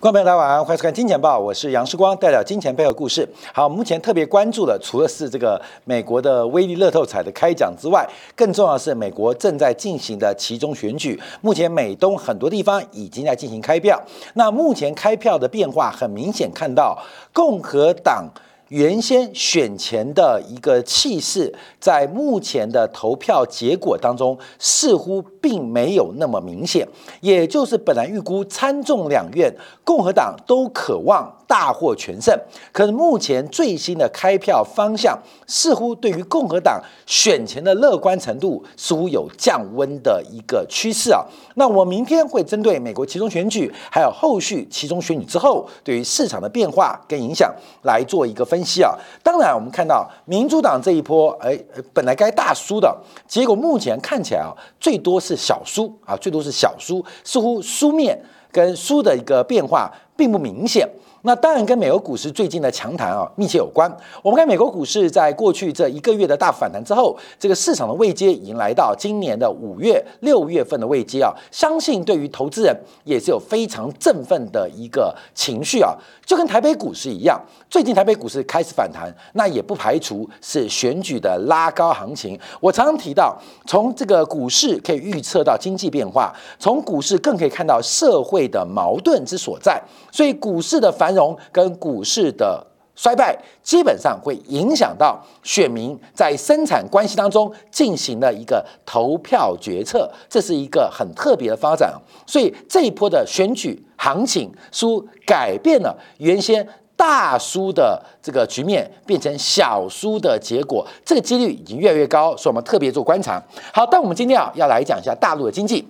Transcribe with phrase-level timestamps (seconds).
[0.00, 3.28] 观众朋友，大家晚上好欢迎收看《金钱报》，我是杨世光，代表金钱背后故事。
[3.52, 11.20] 好，目前特别关注的，除了是这个美国的威力乐透彩的开奖之外，更重要的是美国正在进行的其中选举。
[11.42, 14.02] 目前美东很多地方已经在进行开票，
[14.32, 16.98] 那目前开票的变化很明显，看到
[17.34, 18.26] 共和党。
[18.70, 26.86] 原先选前的一个气势，在目前的投票结果当中，似乎并没有那么明显。
[27.20, 32.32] 也就是本来预估参众两院共和党都渴望大获全胜，
[32.70, 41.26] 可是目前最新的开票方向，似乎对于共和党选前的乐观程度，似乎有降温的一个趋势啊。
[41.56, 48.59] 那我明天会针对美国其中选举，还有后续其中选举之后对于市场的变化跟影响来做一个分。
[48.60, 51.58] 分析啊，当然我们看到民主党这一波，哎，
[51.94, 52.94] 本来该大输的
[53.26, 58.20] 结果，目前看起来啊，最多是小输啊，最多是小输，似乎输面
[58.52, 60.86] 跟输的一个变化并不明显。
[61.22, 63.94] 那当然跟美国股市最近的强弹啊密切有关。
[64.22, 82.40] 我们看美国股市在过去这一个月的大反弹之后，这个市场的位阶已经来到今年的五月、六月份的位阶啊，相信对于投资人也是有非常振奋的一个情绪啊，就跟台北股市一样，最近台北股市开始反弹，那也不排除是选举的拉高行情。
[82.60, 89.78] 我常常提到，从这个股市可以预测到经济变化，从股市更可以看到社会的矛盾之所在，
[90.10, 91.09] 所以股市的反。
[91.10, 101.92] 繁荣跟股市的衰败，基本上会影响到选民在生产关系当中进行了一个投票决策，这是一个很特别的发展。
[102.26, 113.42] 所以这一波的选举行情，输改变了原先大输的这个局面，变成小输的结果，这个几率已经越来越高，所以我们特别做观察。
[113.72, 115.88] 好，但我们今天啊要来讲一下大陆的经济。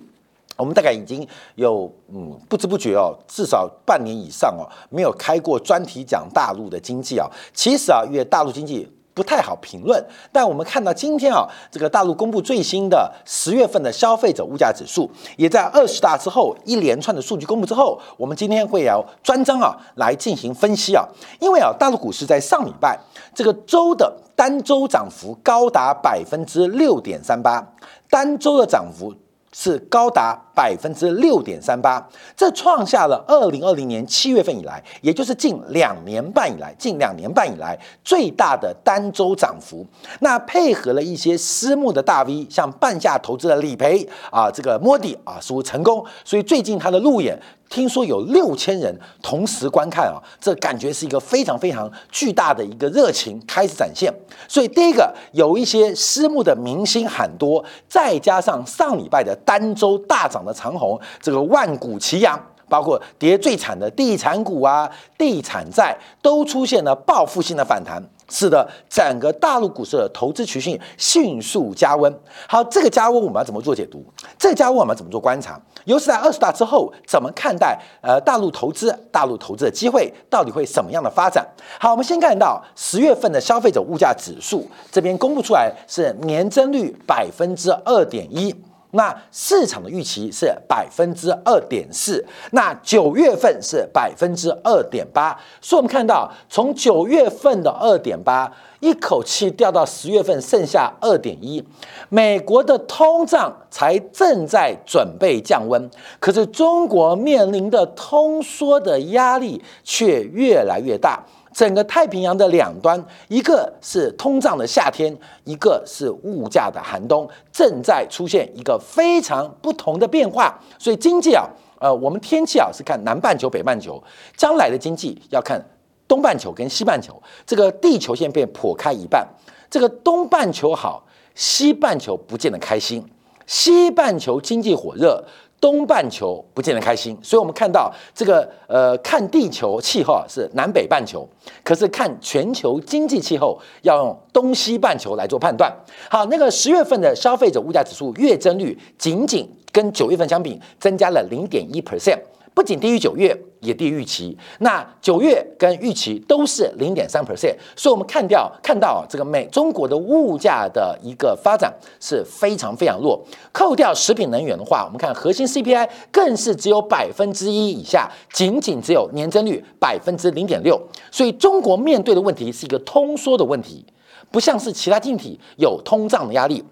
[0.61, 7.27] 我们大概已经有嗯不知不觉哦，至少半年以上哦，没有开过专题讲大陆的经济啊。
[7.51, 10.01] 其实啊，因为大陆经济不太好评论，
[10.31, 21.03] 但我们看到今天啊，这个大陆公布最新的十月份的消费者物价指数，也在二十大之后一连串的数据公布之后，我们今天会要专章啊来进行分析啊。
[21.39, 22.99] 因为啊，大陆股市在上礼拜
[23.33, 27.67] 这个周的单周涨幅高达百分之六点三八，
[28.11, 29.11] 单周的涨幅。
[29.53, 39.85] 是高达百分之六点三八，这创下了二零二零年七月份以来，也就是近两年半以来，近两年半以来最大的单周涨幅。
[40.19, 47.39] 那配合了一些私募的大 V，像半夏投资的理赔啊，这个摸底啊，似乎成功，所以最近他的路演。
[47.71, 54.13] 听说有六千人同时观看啊，这感觉是一个非常非常巨大的一个热情开始展现。
[54.45, 68.01] 所以第一个有一些私募的明星喊多，再加上上礼拜的单周大涨的长虹，这个万股齐扬，包括跌最惨的地产股啊、地产债都出现了报复性的反弹。
[68.33, 72.19] 使得整个大陆股市的投资曲线迅速加温。
[72.47, 74.01] 好，这个加温我们要怎么做解读？
[74.39, 75.59] 这个加温我们要怎么做观察？
[75.83, 78.97] 尤其在二十大之后，怎么看待呃大陆投资？
[79.11, 81.45] 大陆投资的机会到底会什么样的发展？
[81.77, 88.55] 好，我们先看到十月份的消费者物价指数这边公布出来是年增率百分之二点一。
[88.91, 101.63] 那市场的预期是百分之二点四，那九月份是百分之二点八，所以我们看到从九月份的二点八一口气掉到十月份剩下二点一，
[102.09, 111.23] 美国的通胀才正在准备降温，可是中国面临的通缩的压力却越来越大。
[111.53, 120.57] 整个太平洋的两端，一个是通胀的夏天，一个是物价的寒冬，正在出现一个非常不同的变化。
[120.79, 121.45] 所以经济啊，
[121.79, 124.01] 呃，我们天气啊是看南半球、北半球，
[124.37, 125.61] 将来的经济要看
[126.07, 127.21] 东半球跟西半球。
[127.45, 129.27] 这个地球现在被破开一半，
[129.69, 133.05] 这个东半球好，西半球不见得开心。
[133.45, 135.23] 西半球经济火热。
[135.61, 141.25] 东半球不见得开心，所以我们看到这个呃，看地球气候是南北半球，
[141.63, 145.71] 可是看全球经济气候要用东西半球来做判断。
[146.09, 152.17] 好，那个十月份的消费者物价指数月增率仅仅跟九月份相比增加了零点一 percent。
[152.53, 154.37] 不仅低于九月，也低于预期。
[154.59, 163.19] 那九月跟预期都是零点三 percent，所以我们看掉看到这个美中国的物价的一个发展是非常非常弱。
[163.53, 170.79] 扣掉食品能源的话，我们看核心 CPI 更是只有百分之一以下，仅仅只有年增率百分之零点六。
[171.09, 173.85] 所以中国面对的问题是一个通缩的问题，
[174.29, 176.63] 不像是其他经济体有通胀的压力。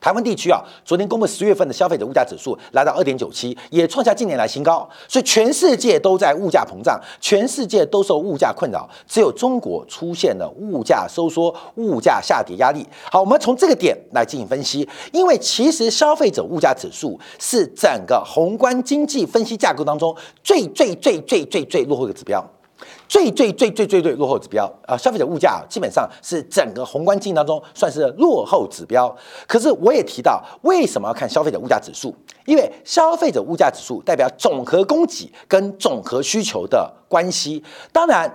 [0.00, 4.88] 台湾地区啊，昨天公布十月份的消费者物价指数来到二点九七，也创下近年来新高。
[5.06, 12.86] 所以全世界都在物价膨胀，全世界都受物价困扰，只有中国出现了物价收缩、物价下跌压力。
[13.12, 22.42] 好，我们从这个点来进行分析，因为其实消费者物价指数是整个宏观经济分析架构当中最最最最最最落后的指标。
[23.10, 29.12] 最最最最最最落后指标啊，消费者物价基本上是整个宏观经济当中算是落后指标。
[29.48, 32.14] 可是我也提到，为什么要看消费者物价指数？
[32.46, 37.64] 因为消费者物价指数代表总和供给跟总和需求的关系。
[37.92, 38.32] 当然，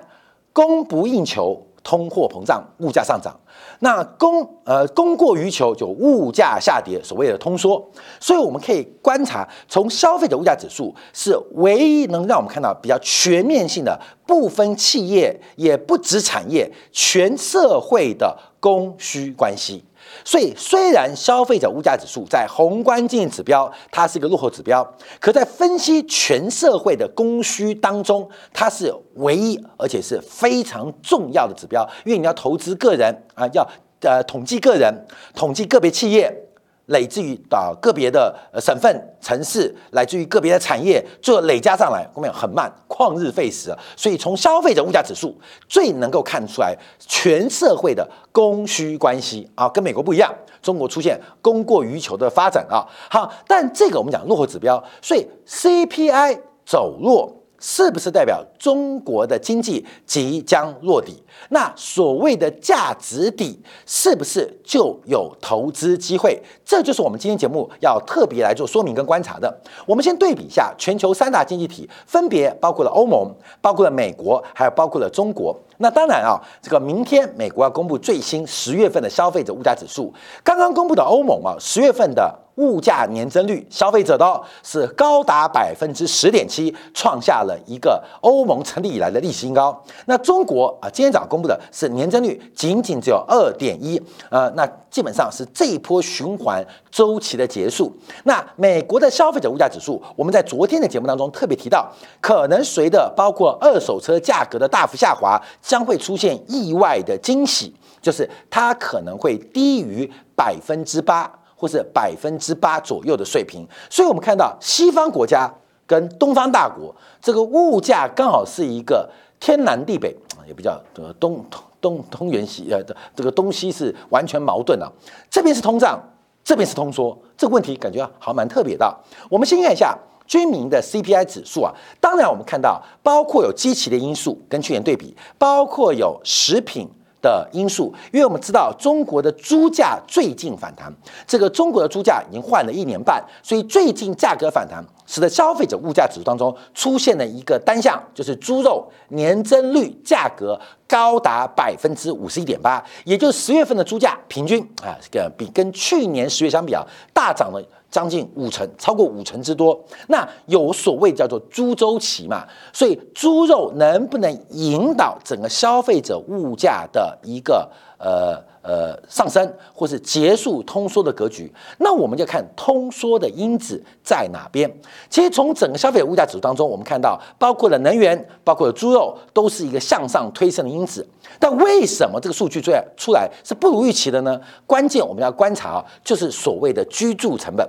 [0.51, 1.66] 供不应求。
[1.86, 3.40] 通货膨胀，物价上涨，
[3.80, 7.80] 那供呃供过于求就物价下跌，所谓的通缩。
[8.20, 19.86] 所以我们可以观察，从消费者物价指数是唯一能让我们看到比较全面性的，不分企业也不止产业，全社会的供需关系。
[20.24, 24.88] 所以，虽然消费者物价指数在宏观经济指标它是一个落后指标，
[25.20, 31.88] 可在分析全社会的供需当中，它是唯一而且是非常重要的指标。
[32.06, 33.68] 因为你要投资个人啊，要
[34.02, 34.94] 呃统计个人，
[35.34, 36.45] 统计个别企业。
[36.88, 43.76] 累自于啊个别的省份城市，来自于个别的产业，最后累加上来，后面很慢，旷日费时。
[43.96, 45.36] 所以从消费者物价指数
[45.68, 52.86] 最能够看出来全社会的供需关系啊，跟美国不一样，中国出现供过于求的发展啊。
[53.10, 57.42] 好，但这个我们讲落后指标，所以 CPI 走弱。
[57.68, 61.24] 是不是代表中国的经济即将落底？
[61.50, 66.40] 那所谓的价值底，是不是就有投资机会？
[66.64, 69.52] 这就是我们今天节目要特别来做说明跟观察的。
[69.88, 75.60] 我们先对比一下全球三大经济体，分别包括了欧盟、包括了美国，还有包括了中国。
[75.80, 80.14] 那当然啊，这个明天美国要公布最新十月份的消费者物价指数，
[80.44, 82.45] 刚刚公布的欧盟啊，十月份的。
[82.56, 89.84] 物价年增率，消费者的是高达百分之十点七，创下了一个欧盟成立以来的历史新高。
[90.06, 97.92] 那中国啊，今天早上公布的是年增率仅仅只有二点一，呃，那基本上是这一波循环周期的结束。
[98.24, 101.92] 那美国的消费者物价指数，我们在昨天的节目当中特别提到，
[102.22, 111.30] 可能随着包括二手车价格的大幅下滑，将会出现意外的惊喜，就是它可能会低于百分之八。
[111.56, 115.50] 或是百分之八左右的水平，所以我们看到西方国家
[115.88, 119.10] 跟东方大国这个物价刚好是一个
[119.40, 121.44] 天南地北啊，也比较呃东
[121.80, 122.84] 东东原西呃
[123.16, 124.92] 这个东西是完全矛盾的，
[125.30, 125.98] 这边是通胀，
[126.44, 128.94] 这边是通缩，这个问题感觉好蛮特别的。
[129.30, 129.98] 我们先看一下
[130.28, 136.90] 居民的 CPI 指数啊，当然我们看到包括有积极的因素跟去年对比，包括有食品。
[137.25, 140.94] 的因素，因为我们知道中国的猪价最近反弹，
[141.25, 157.60] 这个中国的猪价已经换了一年半，所以最近价格反弹，使得消费者物价指数当中出现了一个单项，就是猪肉年增率价格高达百分之五十一点八，也就是十月份的猪价平均啊，这个比跟去年十月相比啊，大涨了。
[157.96, 159.82] 将近五成，超过五成之多。
[160.10, 162.46] 那有所谓叫做猪周期嘛？
[162.74, 171.50] 所以猪肉能不能引导整个消费者物价的一个呃呃上升，或是结束通缩的格局？
[171.78, 174.70] 那我们就看通缩的因子在哪边。
[175.10, 181.08] 其实从整个消费者物价指数当中，我们看到包括了能源，包括了猪肉，都是一个向上推升的因子。
[181.40, 184.38] 但为什么这个数据出来出来是不如预期的呢？
[184.68, 187.66] 关键我们要观察，就是所谓的居住成本。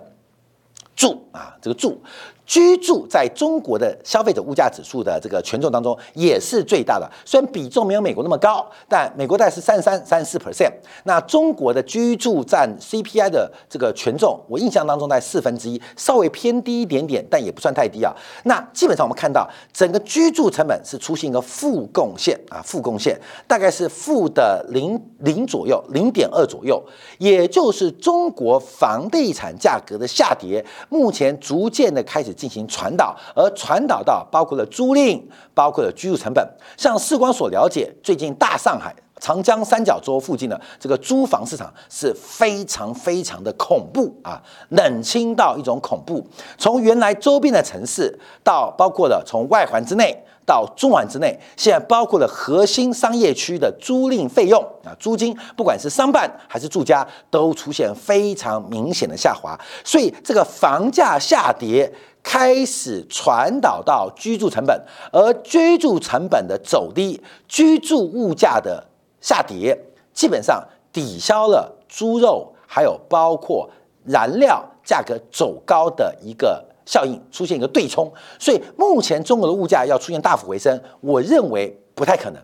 [0.97, 2.03] 住啊，这个住。
[2.47, 10.71] 居住在中国的消费者物价指数的这个权重当中也是最大的，虽然比重没有美国那么高，但美国大概是三十三、三十四 percent。
[11.03, 18.15] 那中国的居住占 CPI 的这个权重，我印象当中在四分之一，稍微偏低一点点，但也不算太低啊。
[18.45, 26.81] 那基本上我们看到整个居住成本是出现一个负贡献啊，负贡献大概是负的零零左右，零点二左右，
[27.19, 32.36] 也就是中国房地产价格的下跌，目前逐渐的开始。
[32.37, 35.21] 进行传导，而传导到包括了租赁，
[35.55, 36.47] 包括了居住成本。
[36.77, 46.25] 像世光所了解，最近大上海、长江三角洲附近的这个租房市场是非常非常的恐怖啊，冷清到一种恐怖。
[46.59, 50.15] 从原来周边的城市，到包括了从外环之内
[50.45, 59.59] 到中环之内，现在包括了核心商业区的租赁费用啊，租金不管是商办还是住家，都出现非常明显的下滑。
[59.83, 61.91] 所以这个房价下跌。
[62.29, 68.85] 开始传导到居住成本，而居住成本的走低，居住物价的
[69.21, 69.79] 下跌，
[70.13, 70.61] 基本上
[70.93, 73.71] 抵消了猪肉还有包括
[74.05, 78.13] 燃料价格走高的一个效应，出现一个对冲。
[78.41, 82.43] 所以目前中国的物价要出现大幅回升，我认为不太可能。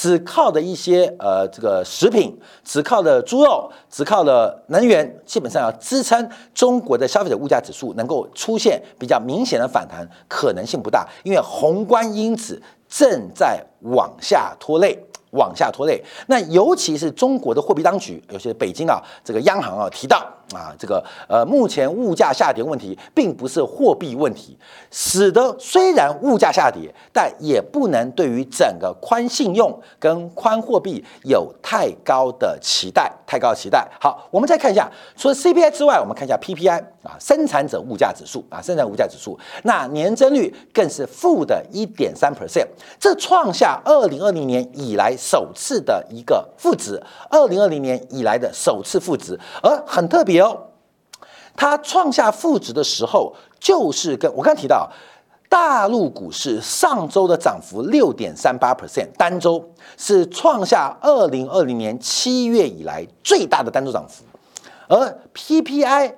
[0.00, 14.96] 只靠的一些呃这个食品，只靠的猪肉，只靠的能源，基本上要支撑中国的消费者物价指数能够出现比较明显的反弹，可能性不大，因为宏观因子正在往下拖累。
[15.32, 24.56] 往下拖累，那尤其是中国的货币当局，有些北京啊，这个央行啊提到啊，这个呃，目前物价下跌问题并不是货币问题，
[24.90, 33.86] 使得虽然物价下跌，但也不能对于整个宽信用跟宽货币有太高的期待，太高期待。
[34.00, 42.66] 好，我们再看一下，除了 CPI 之外，我们看一下 PPI 啊，生产者物价指数啊，生产物价指数，那年增率更是负的一点三 percent，
[42.98, 45.14] 这创下二零二零年以来。
[45.18, 50.68] 首次的一个负值，二零二零年以来的首次负值，而很特别哦，
[51.56, 54.90] 它创下负值的时候，就是跟我刚提到，
[55.48, 64.24] 大陆股市上周的涨幅六点三八 percent，单周是创下二零二零年七月以来最大的单周涨幅，
[64.88, 66.14] 而 PPI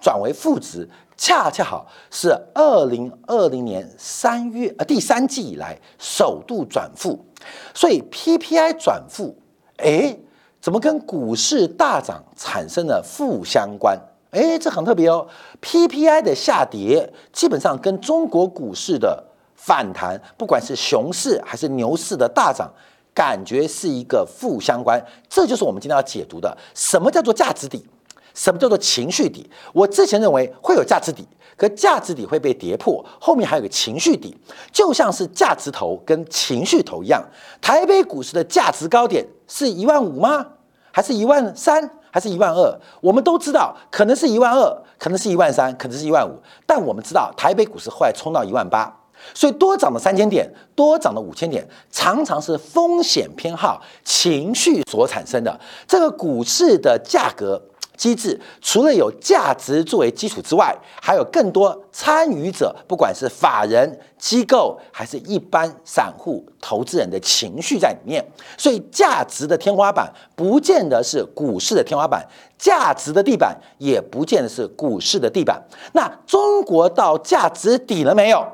[0.00, 0.88] 转为负值。
[1.16, 7.24] 恰恰好是二零二零年三月呃第三季以来首度转负，
[7.72, 9.36] 所以 PPI 转负，
[9.76, 10.18] 哎，
[10.64, 14.00] 怎么跟股市大涨产生了负相关？
[14.30, 15.26] 哎，这很特别哦。
[15.60, 19.22] PPI 的下跌基本上跟中国股市的
[19.54, 22.72] 反弹，不管是熊市还是牛市的大涨，
[23.12, 24.98] 感觉是一个负相关。
[25.28, 27.86] 这就是我们今天要解读的，什么叫做价值底？
[28.32, 29.46] 什么叫做情绪底？
[29.74, 31.28] 我之前认为会有价值底，
[31.58, 34.34] 可价值底会被跌破，后面还有个情绪底，
[34.72, 37.22] 就像是价值头跟情绪头一样。
[37.60, 40.46] 台北股市的价值高点是一万五吗？
[40.90, 41.90] 还是一万三？
[42.10, 42.80] 还是一万二？
[43.00, 46.40] 我们都知道，可能是一万二，可能是一万三，可能是一万五。
[46.64, 48.94] 但我们知道，台北股市后来冲到一万八，
[49.34, 55.58] 所以多涨了三千点，多涨了五千点，常常是风险偏好、情绪所产生的。
[55.88, 57.60] 这个股市的价格。
[57.96, 68.24] 机制除了有价值作为基础之外，还有更多参与者，不管是法人机构还是一般散户投资人的情绪在里面。
[68.58, 72.26] 所以，价值的天花板不见得是股市的天花板，
[72.58, 75.62] 价值的地板也不见得是股市的地板。
[75.92, 78.46] 那中国到价值底了没有？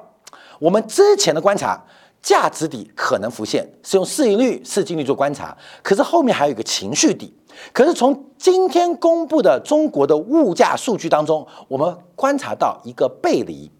[0.58, 1.82] 我们之前的观察，
[2.22, 7.32] 价值底可能浮现，是用市盈率、市净率做观察，可是后面还有一个情绪底。
[7.72, 13.70] 可是从今天公布的中国的物价数据当中，我们观察到一个背离，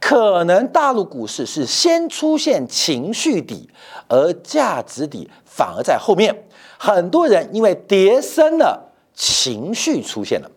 [0.00, 3.68] 可能大陆股市是先出现情绪底，
[4.08, 6.44] 而价值底反而在后面。
[6.78, 10.50] 很多人因为跌升了，情绪出现了。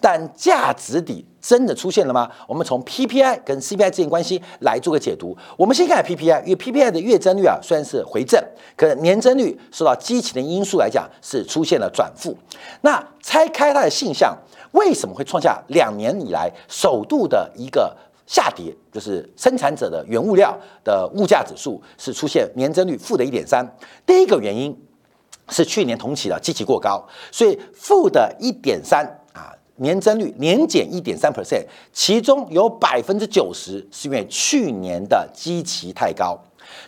[0.00, 2.28] 但价值底真的出现了吗？
[2.48, 5.36] 我们从 PPI 跟 CPI 之间关系来做个解读。
[5.56, 8.42] 我们先看 PPI，因为 PPI 的月增率啊虽然是回正，
[8.76, 12.36] 可年增率受到激情的因素来讲是出现了转负。
[12.80, 14.36] 那拆开它的现象，
[14.72, 18.74] 为什么会创下两年以来首度的一个下跌？
[18.90, 23.64] 就是生产者的原物料的物价指数是出现年增率负的一点三。
[24.04, 24.76] 第一个原因
[25.50, 29.15] 是去年同期的基期过高，所以负的一点三。
[29.76, 36.38] 年增率年减一点三 percent，其中有百分之九十是因为去年的基期太高，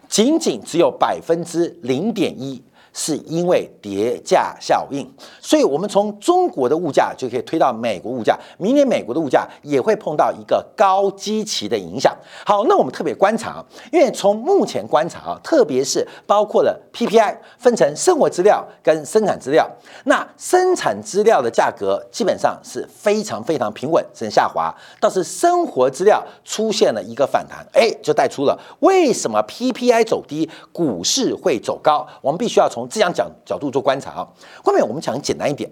[0.08, 2.62] 仅仅只有百分之零点一。
[2.92, 5.08] 是因为叠价效应，
[5.40, 8.38] 所以我们从中国的物价就可以推到美国物价。
[8.58, 12.16] 明年美国的物价也会碰到一个高基期的影响。
[12.44, 19.68] 好，那我们特别观察，因为从目前观察啊，特别是包括了 PPI 分成生活资料跟生产资料，
[20.04, 24.74] 那生产资料的价格基本上是非常非常平稳，甚至下滑。
[25.00, 32.06] 倒是生活资料出现了一个反弹，哎，就带出了为什么 PPI 走低，股市会走高。
[32.20, 34.28] 我们必须要从从这样角角度做观察啊，
[34.62, 35.68] 后面我们讲简单一点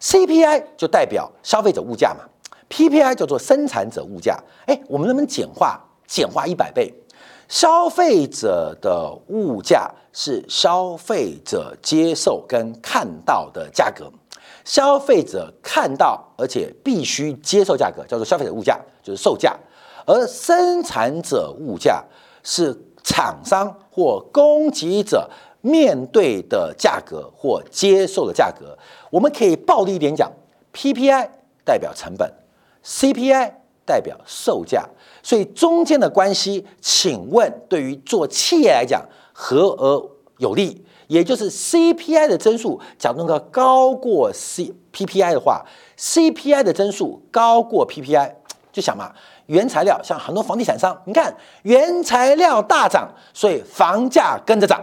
[0.00, 2.24] ，CPI 就代表消费者物价嘛
[2.68, 4.38] ，PPI 叫做生产者物价。
[4.66, 5.80] 哎，我们能不能简化？
[6.06, 6.92] 简化一百倍，
[7.48, 14.12] 消费者的物价是消费者接受跟看到的价格，
[14.64, 19.56] 消费者看到而且必须接受价格，叫做消费者物价，就是售价，
[20.04, 22.04] 而生产者物价
[22.42, 25.28] 是厂商或供给者。
[25.64, 28.76] 面对的价格或接受的价格，
[29.08, 30.30] 我们可以暴力一点讲
[30.74, 31.30] ，PPI
[31.64, 32.30] 代表成本
[32.84, 33.50] ，CPI
[33.86, 34.84] 代表售价，
[35.22, 39.02] 所以中间的关系，请问对于做企业来讲，
[39.32, 40.84] 何而有利？
[41.06, 45.64] 也就是 CPI 的增速，假如能够高过 C PPI 的话
[45.96, 48.32] ，CPI 的增速高过 PPI，
[48.70, 49.14] 就想嘛，
[49.46, 54.82] 原材料像很多房地产商，你看原材料大涨，所以房价跟着涨，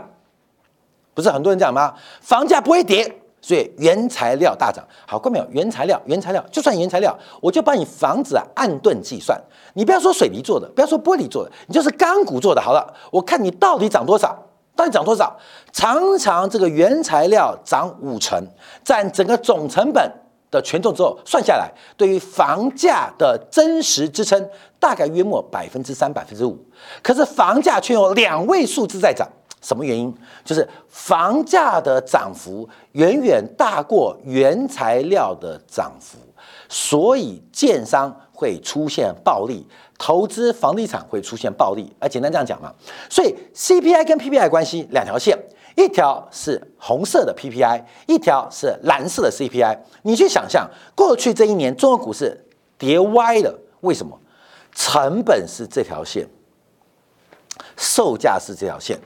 [1.21, 1.93] 不是很多人讲吗？
[2.19, 3.17] 房价不会跌。
[3.43, 5.47] 所以原材料大涨，好，看没有？
[5.49, 9.35] 原材料，原材料，就算原材料，我就把你房子啊按吨计算。
[9.73, 12.61] 你不要说水泥做的，不要说玻璃做的，你就是钢骨做的。
[12.61, 14.37] 好了，我看你到底涨多少，
[14.75, 15.35] 到底涨多少？
[15.73, 18.39] 常常这个原材料涨五成，
[18.83, 20.11] 占整个总成本
[20.51, 24.47] 的权重之后，算下来，对于房价的真实支撑
[24.79, 26.63] 大概约莫百分之三、百分之五。
[27.01, 29.27] 可是房价却有两位数字在涨。
[29.61, 30.13] 什么原因？
[30.43, 36.17] 就是房价的涨幅远远大过原材料的涨幅，
[36.67, 39.65] 所以建商会出现暴利，
[39.97, 41.91] 投资房地产会出现暴利。
[41.99, 42.73] 啊，简单这样讲嘛。
[43.09, 45.37] 所以 CPI 跟 PPI 关系两条线，
[45.77, 49.77] 一条是红色的 PPI，一条是蓝色的 CPI。
[50.01, 52.45] 你去想象，过去这一年中国股市
[52.79, 54.19] 跌歪了，为什么？
[54.73, 56.25] 成本是这条线，
[57.75, 58.97] 售价是这条线。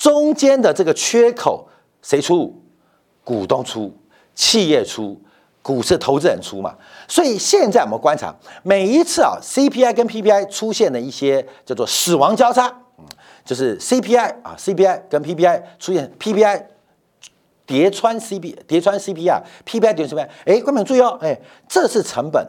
[0.00, 1.68] 中间的这个缺口
[2.00, 2.58] 谁出？
[3.22, 3.94] 股东出，
[4.34, 5.20] 企业出，
[5.60, 6.74] 股市投资人出嘛。
[7.06, 12.74] 所以现在我们观察每一次啊，CPI 跟 PPI 出现的一些叫做死亡交叉，
[13.44, 16.64] 就是 CPI 啊，CPI 跟 PPI 出现 PPI
[17.66, 21.38] 叠穿 CP 叠穿 CPI，PPI 叠穿 CPI，哎，观众注意哦，哎，
[21.68, 22.44] 这是成本，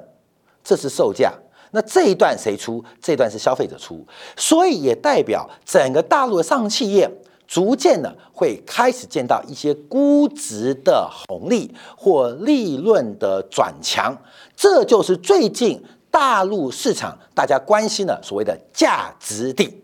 [0.64, 1.34] 这是售价，
[1.72, 2.82] 那这一段谁出？
[3.02, 7.12] 这段是消费者出，所以也代表整个大陆的上企业。
[7.52, 14.18] 逐渐的会开始见到一些估值的红利或利润的转强，
[14.56, 19.84] 这就是最近大陆市场大家关心的所谓的价值底。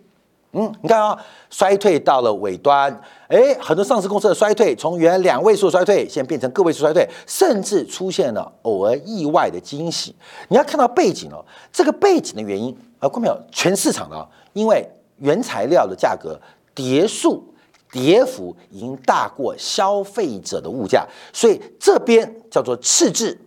[0.53, 1.19] 嗯，你看啊，
[1.50, 2.89] 衰退到了尾端，
[3.27, 10.15] 哎，很多上市公司的衰退从原两位数衰退，现在变成个位数衰退，甚至出现了偶尔意外的惊喜。
[10.47, 11.43] 你要看到背景哦，
[11.74, 13.38] 这个背景的原因啊，看没有？
[13.51, 16.39] 全市场的，因为原材料的价格
[16.74, 17.43] 跌速。
[17.91, 23.38] 跌幅已经大过消费者的物价，所以这边叫做赤字。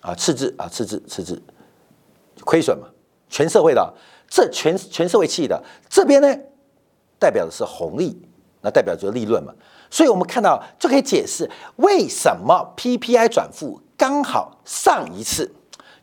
[0.00, 1.40] 啊，赤字啊，赤字，赤字，
[2.44, 2.88] 亏损嘛，
[3.28, 3.94] 全社会的，
[4.28, 5.62] 这全全社会企业的。
[5.88, 6.28] 这边呢，
[7.20, 8.20] 代表的是红利，
[8.62, 9.54] 那代表着利润嘛，
[9.88, 15.54] 所以我们看到就可以解释为什么 PPI 转负刚好上一次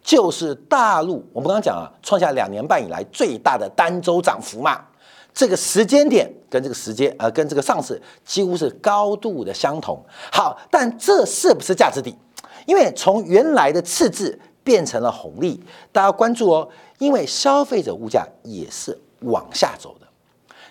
[0.02, 4.86] 就是大陆我们刚刚讲啊，创下两年半以来最大的单周涨幅嘛。
[5.34, 10.04] 这个时间点跟这个时间，呃，跟这个上市几乎是高度的相同。
[10.32, 12.16] 好，但这是不是价值底？
[12.66, 16.70] 因为从原来的赤字变成了红利，大家关注哦。
[16.98, 20.08] 因为消费者物价也是往下走的，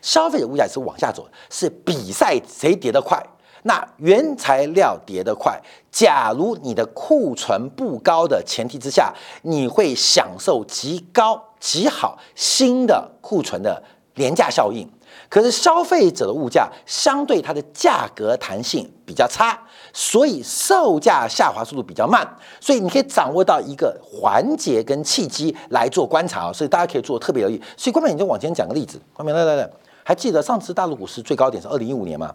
[0.02, 3.18] 消费者物价是往下走，是比赛谁跌得快。
[3.62, 5.58] 那原材料跌得快，
[5.90, 13.82] 假如你的库存不高的前提之下，你会享受极高极好新的库存的。
[14.18, 14.86] 廉价效应，
[15.30, 19.58] 可是消费者的物价相对它的价格弹性比较差，
[19.94, 22.28] 所以售价下滑速度比较慢，
[22.60, 27.58] 所以你可以掌握到一个环节跟契机来做观察啊，所以大家可以做特别留意。
[27.76, 29.70] 所以关明，你就往前讲个例子，关明来来来，
[30.04, 32.34] 还记得上次大陆股市最高点是二零一五年吗？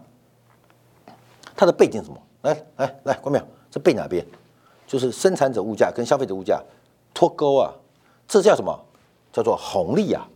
[1.56, 2.18] 它的背景什么？
[2.42, 4.26] 来来来，关明，这背哪边？
[4.88, 6.62] 就是生产者物价跟消费者物价
[7.14, 7.72] 脱钩啊，
[8.28, 8.78] 这叫什么？
[9.32, 10.28] 叫做红利啊。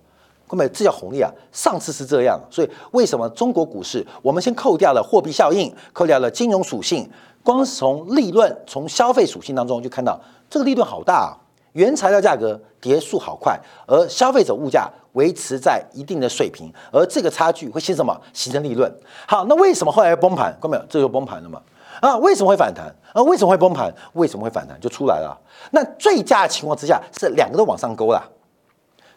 [0.48, 1.30] 各位，这叫红利啊！
[1.52, 4.06] 上次是这样，所以为什么中国股市？
[4.22, 7.10] 我们先扣掉了货币效应，扣掉了金融属性，
[7.44, 10.18] 光从利润、从消费属性当中就看到
[10.50, 11.38] 这个利润好大啊！
[11.74, 18.22] 原材料价格跌速好快，而消费者物价维持在一定的水平，而这个差距会形成什么？
[18.32, 18.90] 形成利润。
[19.28, 20.58] 好，那为什么后来崩盘？
[20.62, 21.62] 各位，这就崩盘了嘛？
[22.00, 22.86] 啊，为什么会反弹？
[23.12, 23.94] 啊，为什么会崩盘？
[24.14, 24.80] 为什么会反弹？
[24.80, 25.38] 就出来了。
[25.72, 28.24] 那最佳的情况之下是两个都往上勾了，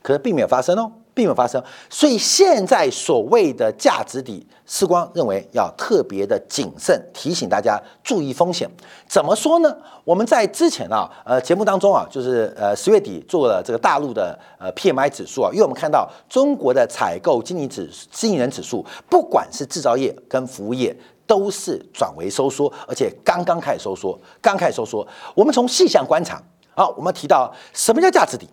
[0.02, 0.90] 可是并没有发生哦。
[1.20, 8.66] 并没有发生，所以现在所谓的价值底，时光认为要特别的谨慎，提醒大家注意风险。
[9.06, 9.76] 怎么说呢？
[10.04, 25.06] 我们在之前啊，呃，节目当中啊，就是呃十月底做了这个大陆的呃 PMI 指数啊，因为我们看到中国的采购经理指经理人指数，不管是制造业跟服务业，都是转为收缩，而且刚刚开始收缩，刚开始收缩。
[25.34, 26.42] 我们从细项观察
[26.74, 28.48] 啊，我们提到什么叫价值底？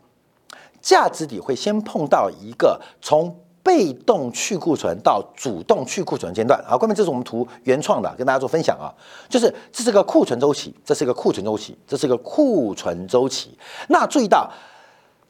[0.82, 6.64] 价值底会先碰到一个从被动去库存到主动去库存阶段。
[6.66, 8.88] 好，关键这是我们图原创的，跟大家做分享啊，
[9.28, 13.58] 就是这是个库存周期，这是一个库存周期，这是个库存周期。
[13.90, 14.50] 那注意到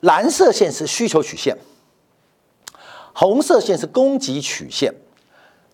[0.02, 1.58] 蓝色线是需求曲线，
[3.14, 4.94] 红色线是供给曲线，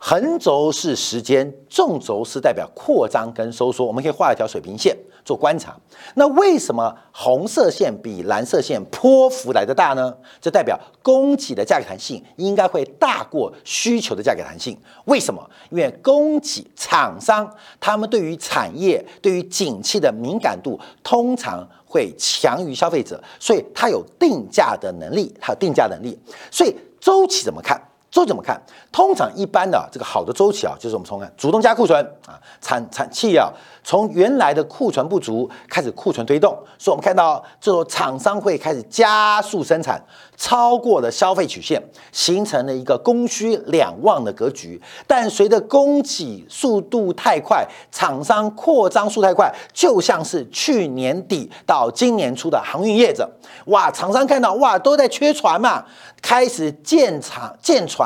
[0.06, 3.86] 横轴是时间，纵轴是代表扩张跟收缩。
[3.86, 5.78] 我们可以画一条水平线做观察。
[6.16, 10.14] 那为什么红色线比蓝色线波幅来的大呢？
[10.42, 14.78] 这代表供给的价格弹性应该会大过需求的价格弹性。
[15.06, 15.42] 为什么？
[15.70, 26.20] 因为供给厂商他们对于产业、对于景气的敏感度通常会强于消费者，所以它有定价的能力，它有定价能力。
[26.52, 27.82] 所以周期怎么看？
[28.14, 28.62] 周怎么看？
[28.92, 33.50] 通常一般的这个好的周期啊，就是我们从看主动加库存啊，产产企业啊，
[33.84, 40.00] 从原来的库存不足开始库存推动，所以我们看到这种厂商会开始加速生产，
[40.38, 44.80] 超过了消费曲线，形成了一个供需两旺的格局。
[45.08, 53.28] 但随着供给速度太快，厂商扩张速太快，就像是去年底到今年初的航运业者，
[53.66, 55.84] 哇，厂商看到哇都在缺船嘛。
[56.22, 58.03] 开始建厂建船，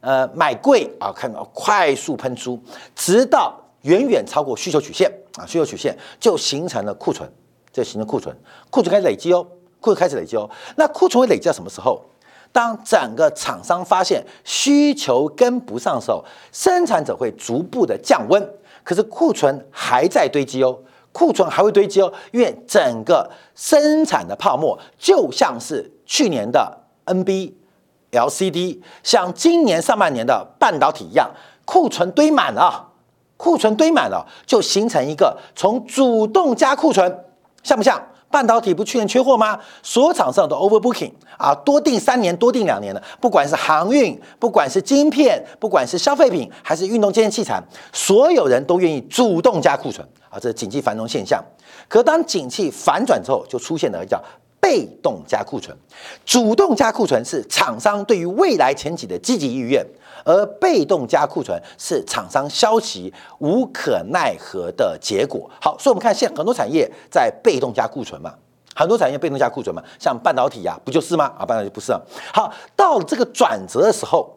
[0.00, 2.58] 呃，买贵啊，看到快速喷出，
[2.94, 7.30] 直到远远超过需求曲线啊，需求曲线就形成了库存，
[7.70, 8.34] 就形成库存，
[8.70, 9.46] 库存开始累积哦，
[9.78, 10.48] 库存开始累积哦。
[10.76, 12.02] 那库存会累积到什么时候？
[12.50, 18.42] 当整个厂商发现需求跟不上时候，生产者会逐步的降温，
[18.82, 20.78] 可是库存还在堆积哦，
[21.12, 26.78] 库存还会堆积哦，因为整个生产的泡沫就像是去年的。
[27.06, 27.52] NB
[28.10, 31.30] L C D 像今年上半年的半导体一样，
[31.64, 32.88] 库存堆满了，
[33.36, 37.24] 库存堆满了，就形成一个从主动加库存，
[37.62, 38.00] 像不像？
[38.32, 39.58] 半导体不去年缺货吗？
[39.82, 47.60] 所有厂商都 overbooking 啊，多订三年，多订两年的，不管是航运，不管是晶片，不管是消费品，还是运动健身器材，
[47.92, 51.42] 所有人都愿意主动加库存啊，这是景气繁荣现象。
[51.88, 54.22] 可当景气反转之后，就出现了叫。
[54.60, 55.76] 被动加库存，
[56.24, 59.84] 主动加库存是厂商对于未来前景的积极意愿，
[60.24, 65.50] 而被动加库存是厂商消极无可奈何的结果。
[65.60, 68.34] 好，所以我们看现在很多产业在被动加库存嘛，
[68.74, 71.32] 很多产业被动加库存嘛，像半导体呀，不就是吗？
[71.38, 72.00] 啊，半导体不是啊。
[72.32, 74.30] 好，到这个转折的时候，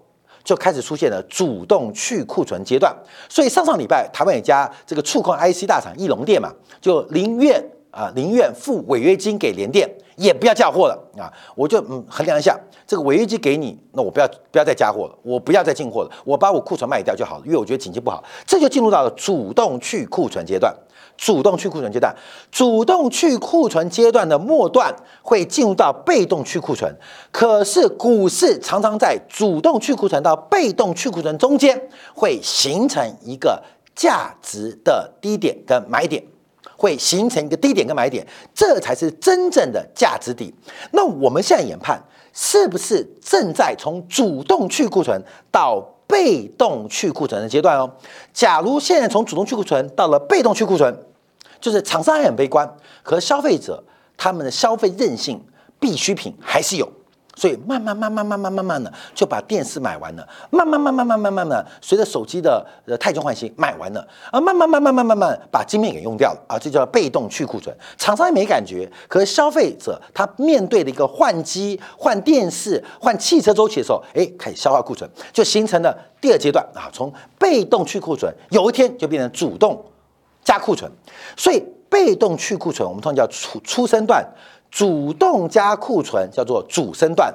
[0.43, 2.95] 就开始出现了主动去库存阶段。
[3.27, 9.89] 所以上上礼拜台湾一家这个触控 IC 大厂翼龙电嘛，就宁愿啊宁愿付违约金给联电。
[10.15, 11.31] 也不要加货了啊！
[11.55, 20.73] 我就嗯衡量一下，这个违约金给你，那我不要不要再加货了，我不要再进货了，我把我库存卖掉就好了，因为我觉得经济不好，这就进入到了主动去库存阶段。
[21.15, 22.13] 主动去库存阶段，
[22.51, 26.91] 主动去库存阶段的末段会进入到被动去库存。
[27.31, 31.79] 可是股市常常在主动去库存到被动去库存中间，
[32.15, 33.61] 会形成一个
[33.95, 36.23] 价值的低点跟买点。
[36.83, 40.53] 会形成一个低点跟买点，这才是真正的价值底。
[40.91, 47.89] 那我们现在研判，是不是正在从主动去库存到被动去库存的阶段哦？
[48.33, 50.93] 假如现在从主动去库存到了被动去库存，
[51.61, 52.69] 就是厂商还很悲观，
[53.01, 53.81] 和消费者
[54.17, 55.41] 他们的消费韧性
[55.79, 56.91] 必需品还是有。
[57.35, 67.75] 所以慢慢慢慢慢慢慢慢的就把电视买完了，慢慢慢慢慢慢慢慢随着手机的呃太旧换新买完了啊，慢慢慢慢慢慢慢把晶片给用掉了啊，这叫被动去库存。
[67.97, 79.83] 厂商也没感觉，可是消费者他面对的一个换机、换电视、换汽车周期的时候，哎，开始消化库存，就形成了第二阶段啊，从被动去库存，有一天就变成主动
[80.43, 80.91] 加库存。
[81.35, 84.23] 所以被动去库存，我们通常叫出出生段。
[84.73, 87.31] 主动加库存叫做主升段，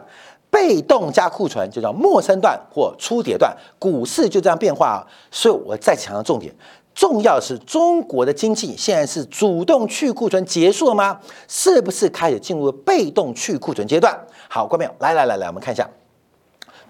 [0.50, 3.56] 被动加库存就叫末升段或初跌段。
[3.78, 6.52] 股市就这样变化啊，所以我再强调重点，
[6.92, 11.20] 重要的是中国的经济现在是主动去库存结束了吗？
[11.46, 14.18] 是不是开始进入被动去库存阶段？
[14.48, 15.88] 好，观众朋友，来来来来，我们看一下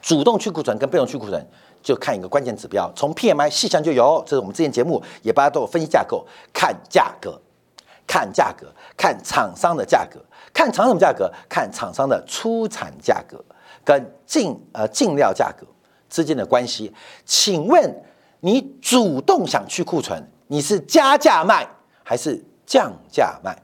[0.01, 1.47] 主动去库存跟被动去库存，
[1.83, 7.39] 就看一个关键指标，从 PMI 细项就有，这是我们之前节目也大家都有分析架构，看价格，
[8.09, 8.67] 看价格，
[8.97, 10.21] 看厂商的价格。
[10.53, 13.45] 看厂商的价格，看厂商的出产价格
[13.85, 15.65] 跟进呃进料价格
[16.09, 16.93] 之间的关系。
[17.25, 18.03] 请问
[18.41, 21.69] 你主动想去库存，你是加价卖
[22.03, 23.57] 还是降价卖？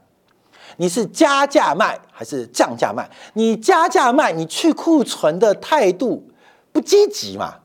[0.77, 3.09] 你是加价卖还是降价卖？
[3.33, 6.29] 你加价卖，你去库存的态度
[6.71, 7.55] 不积极嘛？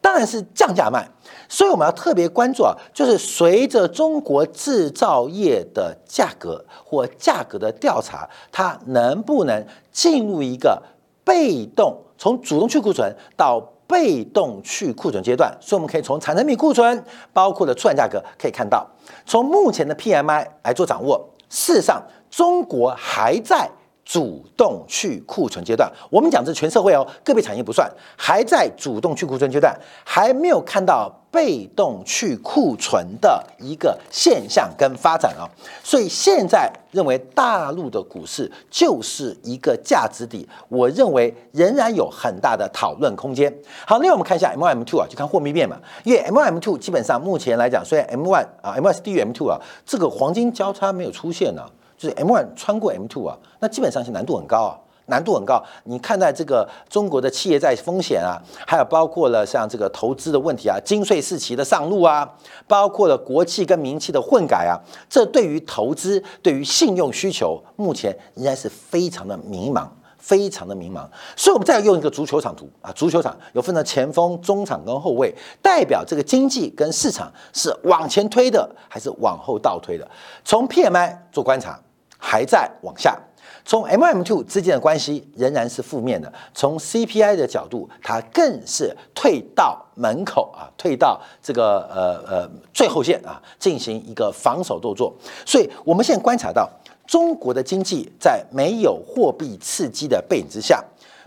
[0.00, 1.08] 当然是降价卖。
[1.52, 10.80] 所以我们要特别关注啊，就是随着中国制造业的价格或价格的调查，它能不能进入一个
[11.24, 15.52] 被动从主动去库存到被动去库存阶段？
[15.60, 18.86] 所以我们可以从产成品库存，包括的出产价格可以看到，
[19.26, 21.28] 从目前的 PMI 来做掌握。
[21.48, 23.68] 事实上，中国还在
[24.04, 35.48] 主动去库存阶段，我们讲这全社会哦，个别产业不算，还在主动去库存阶段，还没有看到被动去库存的一个现象跟发展啊。
[35.82, 43.52] 所以现在认为大陆的股市就是一个价值底，我认为仍然有很大的讨论空间。
[43.86, 48.92] 好，另外我们看一下 M O M two 啊，就看货币面嘛，因为 M O M two 基本上目前来讲，虽然 M one 啊 M one
[48.92, 51.62] 是低于 M two 啊，这个黄金交叉没有出现呢。
[51.96, 54.72] 就是 M one 穿过 M two 啊，那基本上是难度很高啊，
[55.10, 55.62] 难度很高。
[55.84, 62.26] 你看待这个中国的企业债风险啊，还有包括了像这个投资的问题啊，金税四期的上路啊，
[62.66, 71.06] 包括了国企跟民企的混改啊，这对于投资、对于信用需求，目前仍然是非常的迷茫，非常的迷茫。
[71.36, 80.08] 所以，我们再用一个足球场图啊，足球场有分成前锋、中场跟后卫，代表这个经济跟市场是往前推的，还是往后倒推的？
[80.44, 81.78] 从 PMI 做观察。
[82.22, 83.18] 还在往下，
[83.64, 86.32] 从 M M two 之间的关系仍然是负面的。
[86.54, 95.14] 从 C P I 的角度，它更是退到门口啊，退到这个呃呃最后线啊，进行一个防守动作。
[95.44, 96.68] 所以，我们现在观察到
[97.06, 100.82] 中国的经济在没有货币刺激的背景之下，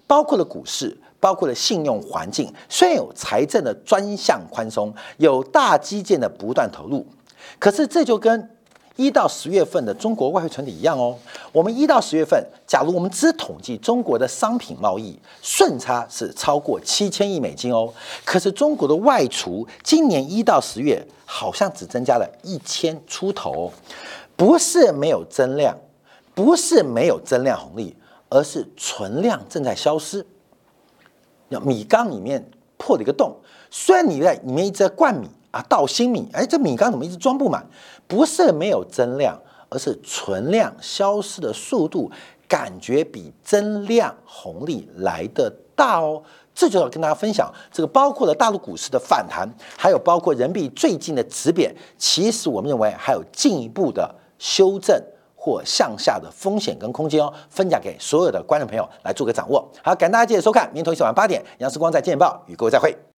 [0.08, 7.06] 包括了股市，包括了信用环境，虽然有财政的专项宽松，有大基建的不断投入，
[7.60, 8.50] 可是这就跟
[8.96, 11.18] 一到十月份的中国外汇存底一样哦。
[11.52, 17.92] 我们一到十月份，假如我们只统计中国的商品贸易顺差是超过七千亿美金哦。
[18.24, 23.72] 可是中国的外储今年一到十月好像只增加了一千出头，
[24.36, 25.76] 不是没有增量，
[26.36, 27.96] 不是没有增量红利，
[28.30, 30.24] 而是存量正在消失。
[31.64, 33.36] 米缸里面破了一个洞，
[33.72, 35.28] 虽然你在里面一直在灌米。
[35.54, 37.64] 啊，倒新米，哎，这米缸怎么一直装不满？
[38.08, 39.40] 不是没有增量，
[39.70, 42.12] 而是存量消失的速度
[42.48, 46.24] 感觉比增量红利来的大哦。
[46.56, 55.00] 这就要跟大家分享，这个包括了大陆股市的反弹，还有包括人民币最近的止贬，其实我们认为还有进一步的修正
[55.36, 57.32] 或向下的风险跟空间哦。
[57.52, 59.68] 分享给所有的观众朋友来做个掌握。
[59.84, 63.13] 好，感谢大家继续收看，明天同一时间晚八点，杨世光在见报与各位再会。